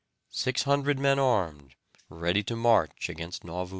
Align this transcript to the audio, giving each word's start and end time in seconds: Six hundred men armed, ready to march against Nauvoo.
Six 0.31 0.63
hundred 0.63 0.97
men 0.97 1.19
armed, 1.19 1.75
ready 2.09 2.41
to 2.45 2.55
march 2.55 3.07
against 3.07 3.43
Nauvoo. 3.43 3.69